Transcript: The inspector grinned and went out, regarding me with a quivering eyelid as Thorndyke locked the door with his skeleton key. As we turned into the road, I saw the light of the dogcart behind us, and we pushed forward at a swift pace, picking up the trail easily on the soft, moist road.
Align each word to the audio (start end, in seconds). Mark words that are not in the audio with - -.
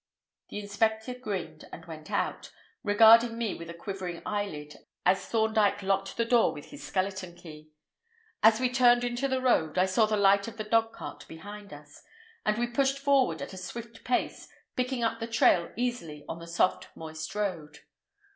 The 0.49 0.57
inspector 0.57 1.13
grinned 1.13 1.69
and 1.71 1.85
went 1.85 2.09
out, 2.09 2.51
regarding 2.81 3.37
me 3.37 3.53
with 3.53 3.69
a 3.69 3.73
quivering 3.75 4.23
eyelid 4.25 4.77
as 5.05 5.27
Thorndyke 5.27 5.83
locked 5.83 6.17
the 6.17 6.25
door 6.25 6.51
with 6.53 6.71
his 6.71 6.81
skeleton 6.81 7.35
key. 7.35 7.69
As 8.41 8.59
we 8.59 8.71
turned 8.71 9.03
into 9.03 9.27
the 9.27 9.43
road, 9.43 9.77
I 9.77 9.85
saw 9.85 10.07
the 10.07 10.17
light 10.17 10.47
of 10.47 10.57
the 10.57 10.63
dogcart 10.63 11.27
behind 11.27 11.71
us, 11.71 12.01
and 12.47 12.57
we 12.57 12.65
pushed 12.65 12.97
forward 12.97 13.43
at 13.43 13.53
a 13.53 13.57
swift 13.57 14.03
pace, 14.03 14.47
picking 14.75 15.03
up 15.03 15.19
the 15.19 15.27
trail 15.27 15.71
easily 15.75 16.25
on 16.27 16.39
the 16.39 16.47
soft, 16.47 16.87
moist 16.95 17.35
road. 17.35 17.81